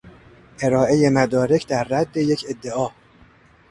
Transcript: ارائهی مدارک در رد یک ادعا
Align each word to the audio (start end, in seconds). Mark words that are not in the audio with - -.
ارائهی 0.61 1.09
مدارک 1.09 1.67
در 1.67 1.83
رد 1.83 2.17
یک 2.17 2.45
ادعا 2.49 2.89